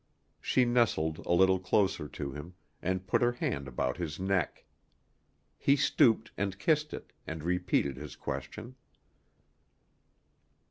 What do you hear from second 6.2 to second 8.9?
and kissed it, and repeated his question.